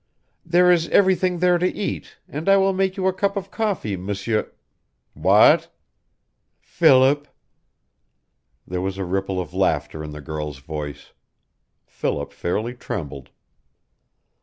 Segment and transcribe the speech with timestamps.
[0.43, 3.95] "There is everything there to eat, and I will make you a cup of coffee,
[3.95, 4.51] M'sieur"
[5.29, 5.71] "What?"
[6.59, 7.27] "Philip."
[8.65, 11.11] There was a ripple of laughter in the girl's voice.
[11.85, 13.29] Philip fairly trembled.